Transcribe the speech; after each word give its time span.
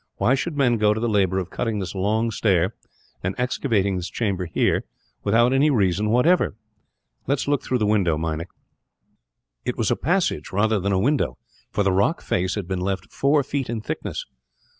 Why 0.15 0.33
should 0.33 0.57
men 0.57 0.77
go 0.77 0.95
to 0.95 0.99
the 0.99 1.07
labour 1.07 1.37
of 1.37 1.51
cutting 1.51 1.77
this 1.77 1.93
long 1.93 2.31
stair, 2.31 2.73
and 3.23 3.35
excavating 3.37 3.97
this 3.97 4.09
chamber 4.09 4.47
here, 4.47 4.83
without 5.23 5.53
any 5.53 5.69
reason 5.69 6.09
whatever? 6.09 6.55
Let 7.27 7.37
us 7.37 7.47
look 7.47 7.61
through 7.61 7.77
the 7.77 7.85
window, 7.85 8.17
Meinik." 8.17 8.47
It 9.63 9.77
was 9.77 9.91
a 9.91 9.95
passage, 9.95 10.51
rather 10.51 10.79
than 10.79 10.91
a 10.91 10.97
window; 10.97 11.37
for 11.69 11.83
the 11.83 11.91
rock 11.93 12.19
face 12.23 12.55
had 12.55 12.67
been 12.67 12.81
left 12.81 13.13
four 13.13 13.43
feet 13.43 13.69
in 13.69 13.79
thickness. 13.81 14.25